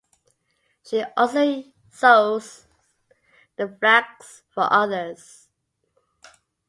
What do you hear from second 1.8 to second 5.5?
sews the flags for others.